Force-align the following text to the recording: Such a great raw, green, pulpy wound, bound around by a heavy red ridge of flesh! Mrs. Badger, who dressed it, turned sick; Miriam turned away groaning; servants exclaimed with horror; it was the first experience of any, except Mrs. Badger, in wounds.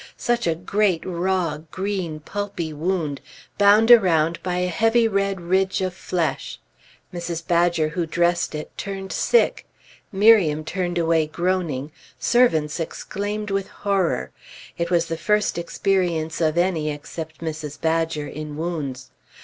Such 0.17 0.47
a 0.47 0.55
great 0.55 1.03
raw, 1.05 1.59
green, 1.69 2.21
pulpy 2.21 2.73
wound, 2.73 3.21
bound 3.59 3.91
around 3.91 4.41
by 4.41 4.57
a 4.57 4.67
heavy 4.67 5.07
red 5.07 5.39
ridge 5.39 5.79
of 5.79 5.93
flesh! 5.93 6.59
Mrs. 7.13 7.45
Badger, 7.47 7.89
who 7.89 8.07
dressed 8.07 8.55
it, 8.55 8.75
turned 8.79 9.11
sick; 9.11 9.67
Miriam 10.11 10.65
turned 10.65 10.97
away 10.97 11.27
groaning; 11.27 11.91
servants 12.17 12.79
exclaimed 12.79 13.51
with 13.51 13.67
horror; 13.67 14.31
it 14.75 14.89
was 14.89 15.05
the 15.05 15.17
first 15.17 15.59
experience 15.59 16.41
of 16.41 16.57
any, 16.57 16.89
except 16.89 17.41
Mrs. 17.41 17.79
Badger, 17.79 18.25
in 18.25 18.57
wounds. 18.57 19.11